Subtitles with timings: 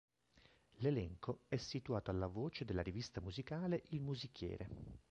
[0.77, 4.67] L'elenco è situato alla voce della rivista musicale Il Musichiere.